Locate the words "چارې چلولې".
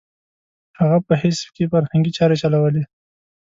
2.17-2.83